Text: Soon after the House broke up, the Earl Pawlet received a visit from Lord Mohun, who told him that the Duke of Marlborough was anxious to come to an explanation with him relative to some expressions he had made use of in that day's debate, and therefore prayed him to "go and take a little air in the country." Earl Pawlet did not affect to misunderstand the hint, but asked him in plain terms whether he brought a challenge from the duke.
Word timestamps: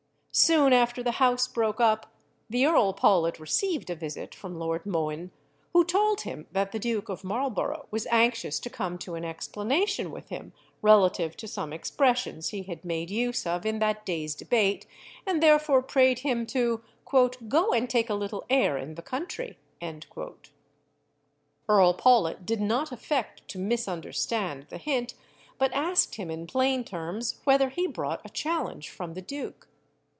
Soon 0.33 0.71
after 0.71 1.03
the 1.03 1.19
House 1.19 1.45
broke 1.45 1.81
up, 1.81 2.09
the 2.49 2.65
Earl 2.65 2.93
Pawlet 2.93 3.37
received 3.37 3.89
a 3.89 3.95
visit 3.95 4.33
from 4.33 4.55
Lord 4.57 4.85
Mohun, 4.85 5.31
who 5.73 5.83
told 5.83 6.21
him 6.21 6.47
that 6.53 6.71
the 6.71 6.79
Duke 6.79 7.09
of 7.09 7.25
Marlborough 7.25 7.87
was 7.91 8.07
anxious 8.09 8.57
to 8.61 8.69
come 8.69 8.97
to 8.99 9.15
an 9.15 9.25
explanation 9.25 10.09
with 10.09 10.29
him 10.29 10.53
relative 10.81 11.35
to 11.35 11.49
some 11.49 11.73
expressions 11.73 12.49
he 12.49 12.63
had 12.63 12.85
made 12.85 13.09
use 13.11 13.45
of 13.45 13.65
in 13.65 13.79
that 13.79 14.05
day's 14.05 14.33
debate, 14.33 14.87
and 15.27 15.43
therefore 15.43 15.81
prayed 15.81 16.19
him 16.19 16.45
to 16.47 16.81
"go 17.49 17.73
and 17.73 17.89
take 17.89 18.09
a 18.09 18.13
little 18.15 18.45
air 18.49 18.77
in 18.77 18.95
the 18.95 19.01
country." 19.01 19.57
Earl 21.67 21.93
Pawlet 21.93 22.45
did 22.45 22.61
not 22.61 22.93
affect 22.93 23.45
to 23.49 23.59
misunderstand 23.59 24.67
the 24.69 24.77
hint, 24.77 25.13
but 25.57 25.73
asked 25.73 26.15
him 26.15 26.31
in 26.31 26.47
plain 26.47 26.85
terms 26.85 27.41
whether 27.43 27.67
he 27.67 27.85
brought 27.85 28.21
a 28.23 28.29
challenge 28.29 28.89
from 28.89 29.13
the 29.13 29.21
duke. 29.21 29.67